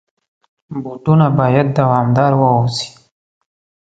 بوټونه 0.83 1.27
باید 1.39 1.67
دوامدار 1.77 2.31
واوسي. 2.41 2.89